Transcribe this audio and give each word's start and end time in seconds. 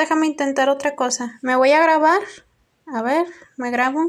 déjame 0.00 0.26
intentar 0.26 0.68
otra 0.68 0.96
cosa. 0.96 1.38
Me 1.42 1.56
voy 1.56 1.72
a 1.72 1.80
grabar. 1.80 2.20
A 2.86 3.02
ver, 3.02 3.26
me 3.56 3.70
grabo. 3.70 4.00